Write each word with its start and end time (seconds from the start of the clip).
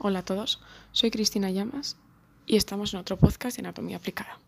Hola 0.00 0.20
a 0.20 0.24
todos, 0.24 0.60
soy 0.92 1.10
Cristina 1.10 1.50
Llamas 1.50 1.96
y 2.46 2.54
estamos 2.54 2.94
en 2.94 3.00
otro 3.00 3.16
podcast 3.16 3.56
de 3.56 3.62
Anatomía 3.62 3.96
Aplicada. 3.96 4.38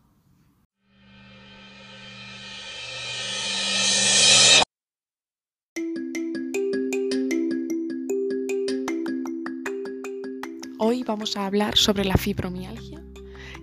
Hoy 10.79 11.03
vamos 11.03 11.35
a 11.35 11.45
hablar 11.45 11.75
sobre 11.75 12.05
la 12.05 12.15
fibromialgia, 12.15 13.03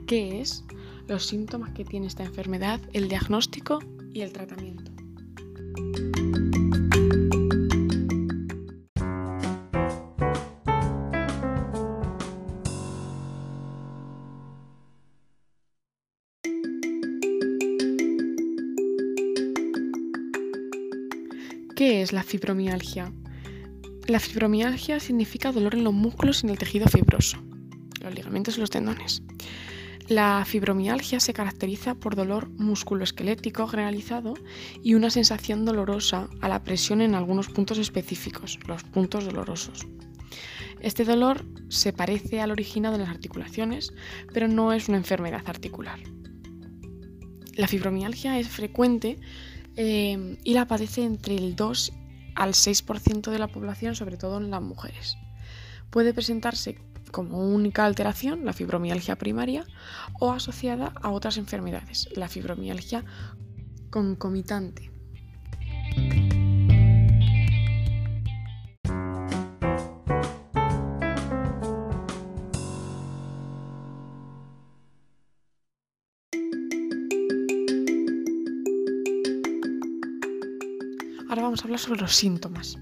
qué 0.06 0.42
es, 0.42 0.64
los 1.06 1.24
síntomas 1.24 1.72
que 1.72 1.86
tiene 1.86 2.06
esta 2.06 2.22
enfermedad, 2.22 2.80
el 2.92 3.08
diagnóstico 3.08 3.78
y 4.12 4.20
el 4.20 4.34
tratamiento. 4.34 4.92
¿Qué 21.78 22.02
es 22.02 22.12
la 22.12 22.24
fibromialgia? 22.24 23.12
La 24.08 24.18
fibromialgia 24.18 24.98
significa 24.98 25.52
dolor 25.52 25.76
en 25.76 25.84
los 25.84 25.94
músculos 25.94 26.42
y 26.42 26.46
en 26.46 26.50
el 26.50 26.58
tejido 26.58 26.88
fibroso, 26.88 27.38
los 28.00 28.12
ligamentos 28.12 28.56
y 28.56 28.60
los 28.60 28.70
tendones. 28.70 29.22
La 30.08 30.44
fibromialgia 30.44 31.20
se 31.20 31.32
caracteriza 31.32 31.94
por 31.94 32.16
dolor 32.16 32.48
musculoesquelético 32.58 33.68
generalizado 33.68 34.34
y 34.82 34.94
una 34.94 35.08
sensación 35.08 35.64
dolorosa 35.64 36.28
a 36.40 36.48
la 36.48 36.64
presión 36.64 37.00
en 37.00 37.14
algunos 37.14 37.48
puntos 37.48 37.78
específicos, 37.78 38.58
los 38.66 38.82
puntos 38.82 39.26
dolorosos. 39.26 39.86
Este 40.80 41.04
dolor 41.04 41.44
se 41.68 41.92
parece 41.92 42.40
al 42.40 42.50
originado 42.50 42.96
en 42.96 43.02
las 43.02 43.10
articulaciones, 43.10 43.92
pero 44.34 44.48
no 44.48 44.72
es 44.72 44.88
una 44.88 44.98
enfermedad 44.98 45.44
articular. 45.46 46.00
La 47.54 47.68
fibromialgia 47.68 48.36
es 48.40 48.48
frecuente 48.48 49.20
Em, 49.80 50.38
y 50.42 50.54
la 50.54 50.66
padece 50.66 51.04
entre 51.04 51.36
el 51.36 51.54
2 51.54 51.92
al 52.34 52.54
6% 52.54 53.30
de 53.30 53.38
la 53.38 53.46
población, 53.46 53.94
sobre 53.94 54.16
todo 54.16 54.38
en 54.38 54.50
las 54.50 54.60
mujeres. 54.60 55.16
Puede 55.90 56.12
presentarse 56.12 56.80
como 57.12 57.38
única 57.48 57.84
alteración, 57.84 58.44
la 58.44 58.52
fibromialgia 58.52 59.14
primaria, 59.14 59.64
o 60.18 60.32
asociada 60.32 60.92
a 61.00 61.10
otras 61.12 61.36
enfermedades, 61.36 62.08
la 62.16 62.28
fibromialgia 62.28 63.04
concomitante. 63.90 64.90
Ahora 81.38 81.50
vamos 81.50 81.60
a 81.60 81.64
hablar 81.66 81.78
sobre 81.78 82.00
los 82.00 82.16
síntomas. 82.16 82.78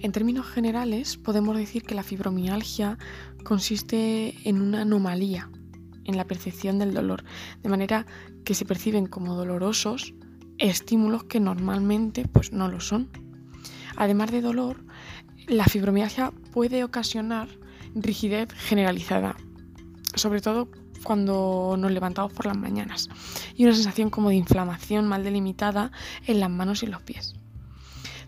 En 0.00 0.10
términos 0.10 0.46
generales, 0.46 1.16
podemos 1.16 1.56
decir 1.56 1.84
que 1.84 1.94
la 1.94 2.02
fibromialgia 2.02 2.98
consiste 3.44 4.34
en 4.48 4.60
una 4.62 4.80
anomalía 4.80 5.48
en 6.02 6.16
la 6.16 6.26
percepción 6.26 6.80
del 6.80 6.92
dolor, 6.92 7.22
de 7.62 7.68
manera 7.68 8.04
que 8.44 8.56
se 8.56 8.64
perciben 8.64 9.06
como 9.06 9.36
dolorosos 9.36 10.12
estímulos 10.58 11.22
que 11.22 11.38
normalmente 11.38 12.26
pues, 12.26 12.52
no 12.52 12.66
lo 12.66 12.80
son. 12.80 13.10
Además 13.94 14.32
de 14.32 14.40
dolor, 14.40 14.84
la 15.46 15.66
fibromialgia 15.66 16.32
puede 16.50 16.82
ocasionar 16.82 17.46
rigidez 17.94 18.48
generalizada, 18.54 19.36
sobre 20.16 20.40
todo 20.40 20.68
cuando 21.04 21.76
nos 21.78 21.92
levantamos 21.92 22.32
por 22.32 22.46
las 22.46 22.58
mañanas, 22.58 23.08
y 23.54 23.62
una 23.62 23.74
sensación 23.74 24.10
como 24.10 24.30
de 24.30 24.34
inflamación 24.34 25.06
mal 25.06 25.22
delimitada 25.22 25.92
en 26.26 26.40
las 26.40 26.50
manos 26.50 26.82
y 26.82 26.88
los 26.88 27.00
pies. 27.00 27.36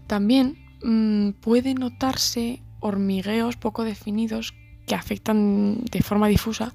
También 0.07 0.59
mm, 0.83 1.41
puede 1.41 1.75
notarse 1.75 2.63
hormigueos 2.81 3.57
poco 3.57 3.85
definidos 3.85 4.55
que 4.87 4.95
afectan 4.95 5.85
de 5.85 6.03
forma 6.03 6.29
difusa 6.29 6.73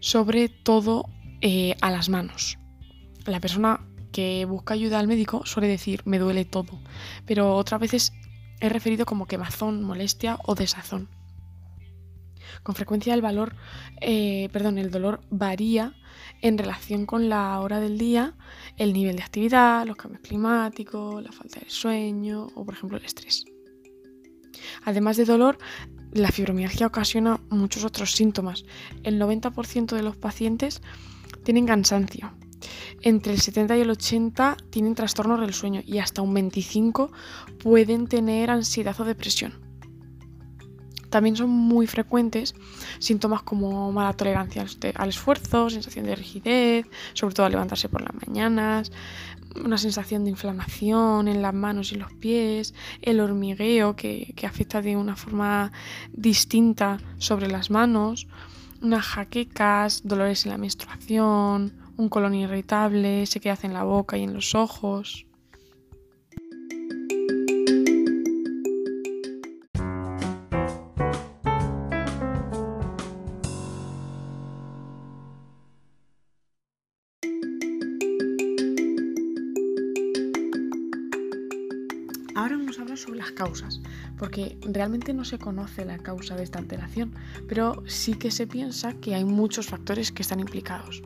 sobre 0.00 0.48
todo 0.48 1.08
eh, 1.40 1.74
a 1.80 1.90
las 1.90 2.08
manos. 2.08 2.58
La 3.24 3.40
persona 3.40 3.80
que 4.12 4.44
busca 4.44 4.74
ayuda 4.74 4.98
al 4.98 5.08
médico 5.08 5.44
suele 5.44 5.68
decir 5.68 6.02
me 6.04 6.18
duele 6.18 6.44
todo, 6.44 6.80
pero 7.26 7.56
otras 7.56 7.80
veces 7.80 8.12
es 8.60 8.72
referido 8.72 9.06
como 9.06 9.26
quemazón, 9.26 9.82
molestia 9.82 10.38
o 10.44 10.54
desazón. 10.54 11.08
Con 12.62 12.74
frecuencia 12.74 13.14
el 13.14 13.22
valor, 13.22 13.54
eh, 14.00 14.48
perdón, 14.52 14.78
el 14.78 14.90
dolor 14.90 15.20
varía 15.30 15.94
en 16.40 16.58
relación 16.58 17.06
con 17.06 17.28
la 17.28 17.58
hora 17.60 17.80
del 17.80 17.98
día, 17.98 18.34
el 18.76 18.92
nivel 18.92 19.16
de 19.16 19.22
actividad, 19.22 19.86
los 19.86 19.96
cambios 19.96 20.22
climáticos, 20.22 21.22
la 21.22 21.32
falta 21.32 21.60
de 21.60 21.70
sueño 21.70 22.48
o 22.54 22.64
por 22.64 22.74
ejemplo 22.74 22.98
el 22.98 23.04
estrés. 23.04 23.44
Además 24.84 25.16
de 25.16 25.24
dolor, 25.24 25.58
la 26.12 26.30
fibromialgia 26.30 26.86
ocasiona 26.86 27.40
muchos 27.50 27.84
otros 27.84 28.12
síntomas. 28.12 28.64
El 29.02 29.20
90% 29.20 29.94
de 29.94 30.02
los 30.02 30.16
pacientes 30.16 30.80
tienen 31.44 31.66
cansancio. 31.66 32.32
Entre 33.02 33.32
el 33.32 33.40
70 33.40 33.76
y 33.76 33.80
el 33.82 33.90
80 33.90 34.56
tienen 34.70 34.94
trastornos 34.94 35.40
del 35.40 35.54
sueño 35.54 35.82
y 35.84 35.98
hasta 35.98 36.22
un 36.22 36.34
25 36.34 37.12
pueden 37.62 38.08
tener 38.08 38.50
ansiedad 38.50 39.00
o 39.00 39.04
depresión. 39.04 39.67
También 41.10 41.36
son 41.36 41.50
muy 41.50 41.86
frecuentes 41.86 42.54
síntomas 42.98 43.42
como 43.42 43.90
mala 43.92 44.12
tolerancia 44.12 44.64
al 44.94 45.08
esfuerzo, 45.08 45.70
sensación 45.70 46.06
de 46.06 46.16
rigidez, 46.16 46.86
sobre 47.14 47.34
todo 47.34 47.46
al 47.46 47.52
levantarse 47.52 47.88
por 47.88 48.02
las 48.02 48.14
mañanas, 48.26 48.92
una 49.64 49.78
sensación 49.78 50.24
de 50.24 50.30
inflamación 50.30 51.28
en 51.28 51.42
las 51.42 51.54
manos 51.54 51.92
y 51.92 51.96
los 51.96 52.12
pies, 52.12 52.74
el 53.02 53.20
hormigueo 53.20 53.96
que, 53.96 54.34
afecta 54.46 54.82
de 54.82 54.96
una 54.96 55.16
forma 55.16 55.72
distinta 56.12 56.98
sobre 57.18 57.48
las 57.48 57.70
manos, 57.70 58.26
unas 58.80 59.04
jaquecas, 59.04 60.02
dolores 60.04 60.44
en 60.44 60.52
la 60.52 60.58
menstruación, 60.58 61.72
un 61.96 62.08
colon 62.08 62.34
irritable, 62.34 63.26
se 63.26 63.40
queda 63.40 63.58
en 63.62 63.74
la 63.74 63.82
boca 63.82 64.16
y 64.16 64.22
en 64.22 64.34
los 64.34 64.54
ojos. 64.54 65.27
Vamos 82.68 82.80
a 82.80 82.82
hablar 82.82 82.98
sobre 82.98 83.18
las 83.18 83.30
causas, 83.30 83.80
porque 84.18 84.58
realmente 84.60 85.14
no 85.14 85.24
se 85.24 85.38
conoce 85.38 85.86
la 85.86 85.96
causa 85.96 86.36
de 86.36 86.42
esta 86.42 86.58
alteración, 86.58 87.14
pero 87.48 87.82
sí 87.86 88.12
que 88.12 88.30
se 88.30 88.46
piensa 88.46 88.92
que 88.92 89.14
hay 89.14 89.24
muchos 89.24 89.68
factores 89.68 90.12
que 90.12 90.20
están 90.20 90.38
implicados. 90.38 91.02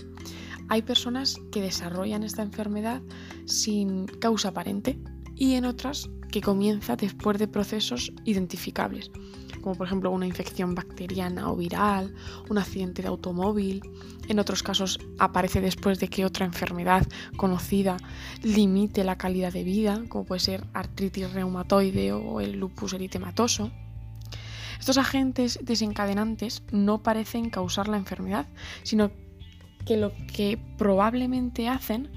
Hay 0.69 0.83
personas 0.83 1.39
que 1.53 1.63
desarrollan 1.63 2.25
esta 2.25 2.43
enfermedad 2.43 3.01
sin 3.45 4.07
causa 4.07 4.49
aparente 4.49 4.99
y 5.37 5.55
en 5.55 5.65
otras 5.65 6.11
que 6.33 6.41
comienza 6.41 6.97
después 6.97 7.39
de 7.39 7.47
procesos 7.47 8.13
identificables 8.25 9.13
como 9.63 9.75
por 9.77 9.87
ejemplo 9.87 10.11
una 10.11 10.27
infección 10.27 10.75
bacteriana 10.75 11.51
o 11.51 11.57
viral, 11.57 12.15
un 12.51 12.59
accidente 12.59 13.01
de 13.01 13.09
automóvil. 13.09 13.83
En 14.29 14.39
otros 14.39 14.63
casos 14.63 14.99
aparece 15.19 15.61
después 15.61 15.99
de 15.99 16.09
que 16.09 16.25
otra 16.25 16.45
enfermedad 16.45 17.07
conocida 17.37 17.97
limite 18.43 19.05
la 19.05 19.17
calidad 19.17 19.53
de 19.53 19.65
vida, 19.65 20.03
como 20.09 20.25
puede 20.25 20.41
ser 20.41 20.67
artritis 20.75 21.33
reumatoide 21.33 22.13
o 22.13 22.41
el 22.41 22.53
lupus 22.59 22.93
eritematoso. 22.93 23.71
Estos 24.79 24.99
agentes 24.99 25.61
desencadenantes 25.63 26.65
no 26.73 27.05
parecen 27.05 27.51
causar 27.51 27.87
la 27.87 27.97
enfermedad, 27.97 28.47
sino 28.83 29.13
que 29.85 29.97
lo 29.97 30.13
que 30.33 30.59
probablemente 30.79 31.69
hacen 31.69 32.11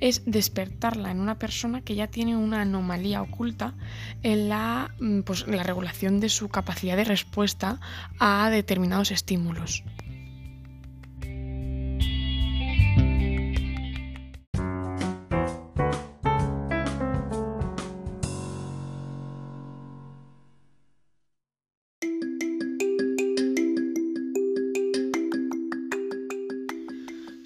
es 0.00 0.22
despertarla 0.26 1.10
en 1.10 1.20
una 1.20 1.38
persona 1.38 1.80
que 1.80 1.94
ya 1.94 2.06
tiene 2.06 2.36
una 2.36 2.62
anomalía 2.62 3.22
oculta 3.22 3.74
en 4.22 4.48
la, 4.48 4.94
mm, 5.00 5.20
pues, 5.20 5.46
la 5.46 5.62
regulación 5.62 6.20
de 6.20 6.28
su 6.28 6.48
capacidad 6.48 6.96
de 6.96 7.04
respuesta 7.04 7.80
a 8.18 8.50
determinados 8.50 9.10
estímulos. 9.10 9.84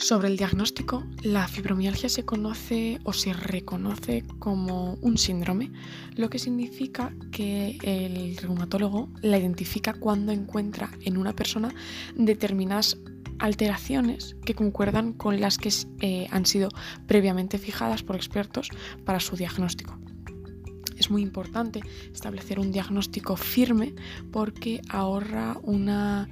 Sobre 0.06 0.28
el 0.28 0.36
diagnóstico, 0.36 1.02
la 1.24 1.48
fibromialgia 1.48 2.08
se 2.08 2.24
conoce 2.24 3.00
o 3.02 3.12
se 3.12 3.32
reconoce 3.32 4.22
como 4.38 4.92
un 5.00 5.18
síndrome, 5.18 5.72
lo 6.14 6.30
que 6.30 6.38
significa 6.38 7.12
que 7.32 7.76
el 7.82 8.36
reumatólogo 8.36 9.08
la 9.22 9.36
identifica 9.36 9.94
cuando 9.94 10.30
encuentra 10.30 10.92
en 11.00 11.16
una 11.16 11.34
persona 11.34 11.74
determinadas 12.14 12.98
alteraciones 13.40 14.36
que 14.44 14.54
concuerdan 14.54 15.12
con 15.12 15.40
las 15.40 15.58
que 15.58 15.72
eh, 15.98 16.28
han 16.30 16.46
sido 16.46 16.68
previamente 17.08 17.58
fijadas 17.58 18.04
por 18.04 18.14
expertos 18.14 18.70
para 19.04 19.18
su 19.18 19.34
diagnóstico. 19.34 19.98
Es 20.96 21.10
muy 21.10 21.22
importante 21.22 21.80
establecer 22.14 22.60
un 22.60 22.70
diagnóstico 22.70 23.34
firme 23.34 23.96
porque 24.30 24.82
ahorra 24.88 25.58
una 25.64 26.28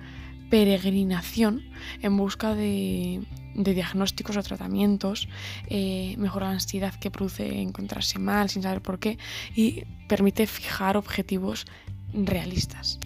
peregrinación 0.49 1.63
en 2.03 2.17
busca 2.17 2.55
de, 2.55 3.21
diagnósticos 3.55 4.37
o 4.37 4.43
tratamientos, 4.43 5.29
eh, 5.69 6.15
mejora 6.19 6.47
la 6.47 6.53
ansiedad 6.53 6.95
que 6.95 7.11
produce 7.11 7.61
encontrarse 7.61 8.19
mal 8.19 8.51
sin 8.51 8.63
saber 8.63 8.83
por 8.83 8.99
qué 8.99 9.19
y 9.55 9.85
permite 10.09 10.47
fijar 10.47 10.97
objetivos 10.97 11.67
realistas. 12.13 12.99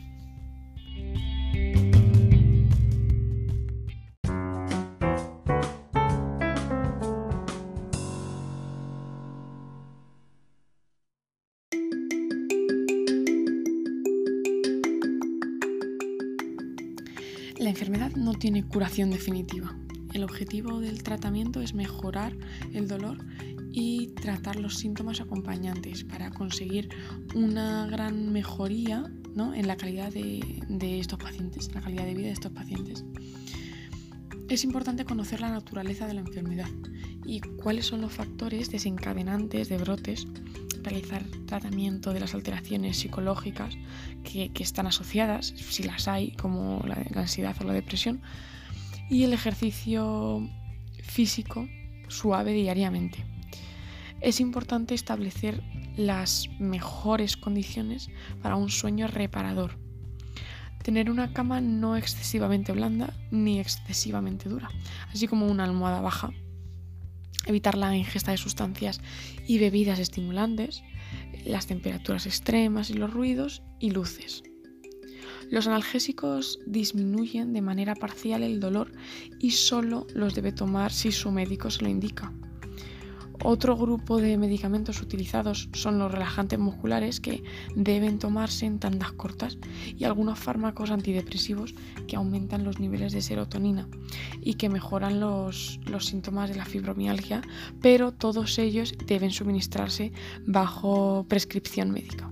La 17.58 17.70
enfermedad 17.70 18.12
no 18.12 18.34
tiene 18.34 18.64
curación 18.64 19.10
definitiva. 19.10 19.74
El 20.12 20.24
objetivo 20.24 20.80
del 20.80 21.02
tratamiento 21.02 21.60
es 21.60 21.74
mejorar 21.74 22.36
el 22.72 22.88
dolor 22.88 23.18
y 23.70 24.08
tratar 24.20 24.56
los 24.56 24.76
síntomas 24.76 25.20
acompañantes 25.20 26.04
para 26.04 26.30
conseguir 26.30 26.88
una 27.34 27.86
gran 27.86 28.32
mejoría 28.32 29.10
en 29.54 29.68
la 29.68 29.76
calidad 29.76 30.12
de, 30.12 30.64
de 30.68 30.98
estos 30.98 31.18
pacientes, 31.18 31.72
la 31.72 31.80
calidad 31.80 32.04
de 32.04 32.14
vida 32.14 32.26
de 32.26 32.32
estos 32.32 32.50
pacientes. 32.50 33.04
Es 34.48 34.64
importante 34.64 35.04
conocer 35.04 35.40
la 35.40 35.50
naturaleza 35.50 36.06
de 36.06 36.14
la 36.14 36.20
enfermedad 36.20 36.68
y 37.24 37.40
cuáles 37.40 37.86
son 37.86 38.00
los 38.00 38.12
factores 38.12 38.70
desencadenantes 38.70 39.68
de 39.68 39.78
brotes 39.78 40.26
realizar 40.82 41.22
tratamiento 41.46 42.12
de 42.12 42.20
las 42.20 42.34
alteraciones 42.34 42.96
psicológicas 42.96 43.76
que, 44.24 44.50
están 44.58 44.86
asociadas, 44.86 45.46
si 45.56 45.82
las 45.82 46.08
hay, 46.08 46.32
como 46.32 46.82
la, 46.86 47.04
la 47.10 47.22
ansiedad 47.22 47.54
o 47.60 47.64
la 47.64 47.74
depresión, 47.74 48.20
y 49.08 49.24
el 49.24 49.32
ejercicio 49.32 50.48
físico 51.02 51.68
suave 52.08 52.52
diariamente. 52.52 53.24
Es 54.20 54.40
importante 54.40 54.94
establecer 54.94 55.62
las 55.96 56.48
mejores 56.58 57.36
condiciones 57.36 58.08
para 58.42 58.56
un 58.56 58.70
sueño 58.70 59.06
reparador. 59.06 59.78
Tener 60.82 61.10
una 61.10 61.32
cama 61.32 61.60
no 61.60 61.96
excesivamente 61.96 62.72
blanda 62.72 63.12
ni 63.30 63.60
excesivamente 63.60 64.48
dura, 64.48 64.68
así 65.12 65.28
como 65.28 65.46
una 65.46 65.64
almohada 65.64 66.00
baja 66.00 66.30
evitar 67.48 67.76
la 67.76 67.96
ingesta 67.96 68.30
de 68.30 68.36
sustancias 68.36 69.00
y 69.46 69.58
bebidas 69.58 69.98
estimulantes, 69.98 70.82
las 71.44 71.66
temperaturas 71.66 72.26
extremas 72.26 72.90
y 72.90 72.94
los 72.94 73.12
ruidos 73.12 73.62
y 73.80 73.90
luces. 73.90 74.42
Los 75.50 75.66
analgésicos 75.66 76.58
disminuyen 76.66 77.52
de 77.52 77.62
manera 77.62 77.94
parcial 77.94 78.42
el 78.42 78.60
dolor 78.60 78.92
y 79.38 79.52
solo 79.52 80.06
los 80.14 80.34
debe 80.34 80.52
tomar 80.52 80.92
si 80.92 81.10
su 81.10 81.30
médico 81.30 81.70
se 81.70 81.82
lo 81.82 81.88
indica. 81.88 82.32
Otro 83.44 83.76
grupo 83.76 84.20
de 84.20 84.36
medicamentos 84.36 85.00
utilizados 85.00 85.68
son 85.72 85.98
los 85.98 86.10
relajantes 86.10 86.58
musculares 86.58 87.20
que 87.20 87.44
deben 87.76 88.18
tomarse 88.18 88.66
en 88.66 88.80
tandas 88.80 89.12
cortas 89.12 89.58
y 89.96 90.04
algunos 90.04 90.40
fármacos 90.40 90.90
antidepresivos 90.90 91.74
que 92.08 92.16
aumentan 92.16 92.64
los 92.64 92.80
niveles 92.80 93.12
de 93.12 93.22
serotonina 93.22 93.88
y 94.40 94.54
que 94.54 94.68
mejoran 94.68 95.20
los, 95.20 95.78
los 95.86 96.06
síntomas 96.06 96.50
de 96.50 96.56
la 96.56 96.64
fibromialgia, 96.64 97.42
pero 97.80 98.12
todos 98.12 98.58
ellos 98.58 98.94
deben 99.06 99.30
suministrarse 99.30 100.12
bajo 100.44 101.24
prescripción 101.28 101.92
médica. 101.92 102.28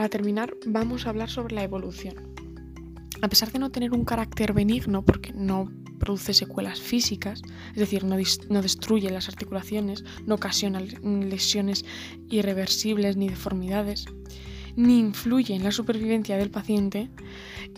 Para 0.00 0.08
terminar, 0.08 0.56
vamos 0.64 1.04
a 1.04 1.10
hablar 1.10 1.28
sobre 1.28 1.54
la 1.54 1.62
evolución. 1.62 2.14
A 3.20 3.28
pesar 3.28 3.52
de 3.52 3.58
no 3.58 3.70
tener 3.70 3.92
un 3.92 4.06
carácter 4.06 4.54
benigno, 4.54 5.04
porque 5.04 5.30
no 5.34 5.70
produce 5.98 6.32
secuelas 6.32 6.80
físicas, 6.80 7.42
es 7.72 7.76
decir, 7.76 8.04
no, 8.04 8.16
destruye 8.62 9.10
las 9.10 9.28
articulaciones, 9.28 10.02
no 10.24 10.36
ocasiona 10.36 10.80
lesiones 10.80 11.84
irreversibles 12.30 13.18
ni 13.18 13.28
deformidades, 13.28 14.06
ni 14.74 14.98
influye 14.98 15.54
en 15.54 15.64
la 15.64 15.70
supervivencia 15.70 16.38
del 16.38 16.50
paciente, 16.50 17.10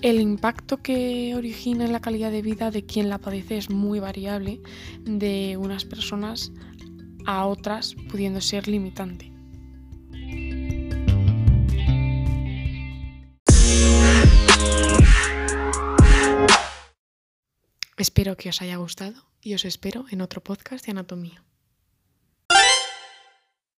el 0.00 0.20
impacto 0.20 0.76
que 0.76 1.34
origina 1.34 1.86
en 1.86 1.92
la 1.92 1.98
calidad 1.98 2.30
de 2.30 2.42
vida 2.42 2.70
de 2.70 2.86
quien 2.86 3.08
la 3.08 3.18
padece 3.18 3.58
es 3.58 3.68
muy 3.68 3.98
variable 3.98 4.60
de 5.00 5.56
unas 5.56 5.84
personas 5.84 6.52
a 7.26 7.46
otras, 7.46 7.96
pudiendo 8.08 8.40
ser 8.40 8.68
limitante. 8.68 9.32
Espero 18.02 18.36
que 18.36 18.48
os 18.48 18.60
haya 18.60 18.78
gustado 18.78 19.22
y 19.40 19.54
os 19.54 19.64
espero 19.64 20.06
en 20.10 20.22
otro 20.22 20.42
podcast 20.42 20.84
de 20.84 20.90
anatomía. 20.90 21.44